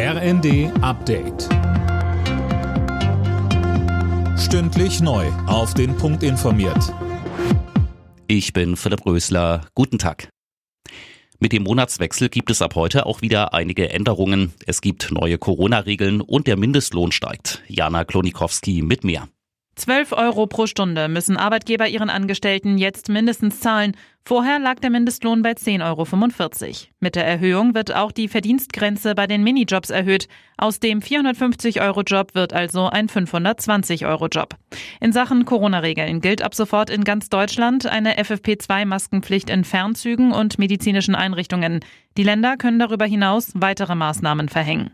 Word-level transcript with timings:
RND 0.00 0.70
Update. 0.80 1.48
Stündlich 4.38 5.00
neu. 5.00 5.26
Auf 5.48 5.74
den 5.74 5.96
Punkt 5.96 6.22
informiert. 6.22 6.94
Ich 8.28 8.52
bin 8.52 8.76
Philipp 8.76 9.04
Rösler. 9.04 9.66
Guten 9.74 9.98
Tag. 9.98 10.28
Mit 11.40 11.50
dem 11.50 11.64
Monatswechsel 11.64 12.28
gibt 12.28 12.48
es 12.52 12.62
ab 12.62 12.76
heute 12.76 13.06
auch 13.06 13.22
wieder 13.22 13.54
einige 13.54 13.90
Änderungen. 13.90 14.52
Es 14.68 14.82
gibt 14.82 15.10
neue 15.10 15.36
Corona-Regeln 15.36 16.20
und 16.20 16.46
der 16.46 16.56
Mindestlohn 16.56 17.10
steigt. 17.10 17.64
Jana 17.66 18.04
Klonikowski 18.04 18.82
mit 18.82 19.02
mehr. 19.02 19.26
12 19.78 20.12
Euro 20.12 20.46
pro 20.48 20.66
Stunde 20.66 21.08
müssen 21.08 21.36
Arbeitgeber 21.36 21.86
ihren 21.86 22.10
Angestellten 22.10 22.78
jetzt 22.78 23.08
mindestens 23.08 23.60
zahlen. 23.60 23.96
Vorher 24.24 24.58
lag 24.58 24.80
der 24.80 24.90
Mindestlohn 24.90 25.40
bei 25.40 25.52
10,45 25.52 26.66
Euro. 26.66 26.74
Mit 26.98 27.14
der 27.14 27.24
Erhöhung 27.24 27.74
wird 27.74 27.94
auch 27.94 28.10
die 28.10 28.26
Verdienstgrenze 28.26 29.14
bei 29.14 29.28
den 29.28 29.44
Minijobs 29.44 29.90
erhöht. 29.90 30.26
Aus 30.56 30.80
dem 30.80 30.98
450-Euro-Job 30.98 32.34
wird 32.34 32.52
also 32.52 32.88
ein 32.88 33.08
520-Euro-Job. 33.08 34.56
In 35.00 35.12
Sachen 35.12 35.44
Corona-Regeln 35.44 36.20
gilt 36.20 36.42
ab 36.42 36.56
sofort 36.56 36.90
in 36.90 37.04
ganz 37.04 37.30
Deutschland 37.30 37.86
eine 37.86 38.18
FFP2-Maskenpflicht 38.18 39.48
in 39.48 39.62
Fernzügen 39.62 40.32
und 40.32 40.58
medizinischen 40.58 41.14
Einrichtungen. 41.14 41.80
Die 42.16 42.24
Länder 42.24 42.56
können 42.56 42.80
darüber 42.80 43.06
hinaus 43.06 43.52
weitere 43.54 43.94
Maßnahmen 43.94 44.48
verhängen. 44.48 44.90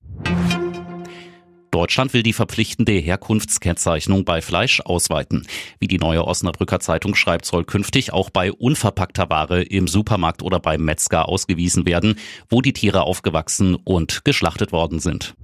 Deutschland 1.74 2.14
will 2.14 2.22
die 2.22 2.32
verpflichtende 2.32 2.92
Herkunftskennzeichnung 2.92 4.24
bei 4.24 4.40
Fleisch 4.40 4.80
ausweiten. 4.80 5.44
Wie 5.80 5.88
die 5.88 5.98
neue 5.98 6.24
Osnabrücker 6.24 6.78
Zeitung 6.78 7.16
schreibt, 7.16 7.46
soll 7.46 7.64
künftig 7.64 8.12
auch 8.12 8.30
bei 8.30 8.52
unverpackter 8.52 9.28
Ware 9.28 9.60
im 9.60 9.88
Supermarkt 9.88 10.44
oder 10.44 10.60
beim 10.60 10.84
Metzger 10.84 11.28
ausgewiesen 11.28 11.84
werden, 11.84 12.14
wo 12.48 12.60
die 12.60 12.74
Tiere 12.74 13.02
aufgewachsen 13.02 13.74
und 13.74 14.24
geschlachtet 14.24 14.70
worden 14.70 15.00
sind. 15.00 15.34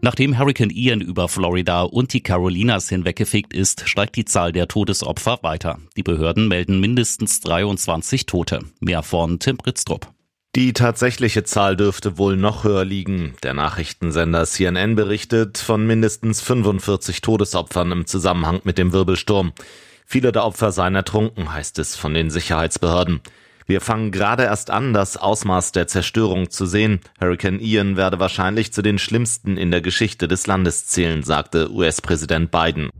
Nachdem 0.00 0.38
Hurricane 0.38 0.70
Ian 0.70 1.00
über 1.00 1.28
Florida 1.28 1.82
und 1.82 2.12
die 2.12 2.22
Carolinas 2.22 2.88
hinweggefegt 2.88 3.52
ist, 3.52 3.88
steigt 3.88 4.14
die 4.14 4.26
Zahl 4.26 4.52
der 4.52 4.68
Todesopfer 4.68 5.40
weiter. 5.42 5.80
Die 5.96 6.04
Behörden 6.04 6.46
melden 6.46 6.78
mindestens 6.78 7.40
23 7.40 8.26
Tote. 8.26 8.60
Mehr 8.78 9.02
von 9.02 9.40
Tim 9.40 9.56
Britztrup. 9.56 10.14
Die 10.58 10.72
tatsächliche 10.72 11.44
Zahl 11.44 11.76
dürfte 11.76 12.18
wohl 12.18 12.36
noch 12.36 12.64
höher 12.64 12.84
liegen. 12.84 13.36
Der 13.44 13.54
Nachrichtensender 13.54 14.44
CNN 14.44 14.96
berichtet 14.96 15.56
von 15.58 15.86
mindestens 15.86 16.40
45 16.40 17.20
Todesopfern 17.20 17.92
im 17.92 18.06
Zusammenhang 18.06 18.60
mit 18.64 18.76
dem 18.76 18.92
Wirbelsturm. 18.92 19.52
Viele 20.04 20.32
der 20.32 20.44
Opfer 20.44 20.72
seien 20.72 20.96
ertrunken, 20.96 21.52
heißt 21.52 21.78
es 21.78 21.94
von 21.94 22.12
den 22.12 22.28
Sicherheitsbehörden. 22.28 23.20
Wir 23.66 23.80
fangen 23.80 24.10
gerade 24.10 24.42
erst 24.42 24.72
an, 24.72 24.92
das 24.92 25.16
Ausmaß 25.16 25.70
der 25.70 25.86
Zerstörung 25.86 26.50
zu 26.50 26.66
sehen. 26.66 27.02
Hurricane 27.20 27.60
Ian 27.60 27.96
werde 27.96 28.18
wahrscheinlich 28.18 28.72
zu 28.72 28.82
den 28.82 28.98
schlimmsten 28.98 29.56
in 29.58 29.70
der 29.70 29.80
Geschichte 29.80 30.26
des 30.26 30.48
Landes 30.48 30.88
zählen, 30.88 31.22
sagte 31.22 31.70
US-Präsident 31.70 32.50
Biden. 32.50 32.90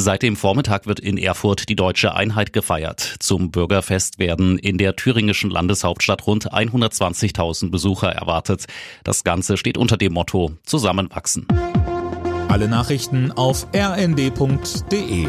Seit 0.00 0.22
dem 0.22 0.36
Vormittag 0.36 0.86
wird 0.86 1.00
in 1.00 1.18
Erfurt 1.18 1.68
die 1.68 1.74
deutsche 1.74 2.14
Einheit 2.14 2.52
gefeiert. 2.52 3.16
Zum 3.18 3.50
Bürgerfest 3.50 4.20
werden 4.20 4.56
in 4.56 4.78
der 4.78 4.94
thüringischen 4.94 5.50
Landeshauptstadt 5.50 6.24
rund 6.24 6.52
120.000 6.52 7.72
Besucher 7.72 8.12
erwartet. 8.12 8.66
Das 9.02 9.24
Ganze 9.24 9.56
steht 9.56 9.76
unter 9.76 9.96
dem 9.96 10.12
Motto 10.12 10.52
Zusammenwachsen. 10.62 11.48
Alle 12.46 12.68
Nachrichten 12.68 13.32
auf 13.32 13.66
rnd.de 13.74 15.26